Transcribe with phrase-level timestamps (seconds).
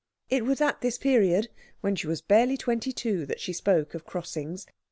[0.31, 1.49] It was at this period,
[1.81, 4.65] when she was barely twenty two, that she spoke of crossings.